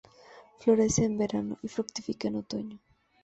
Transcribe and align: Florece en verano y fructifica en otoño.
Florece 0.57 1.03
en 1.05 1.19
verano 1.19 1.59
y 1.61 1.67
fructifica 1.67 2.27
en 2.27 2.37
otoño. 2.37 2.79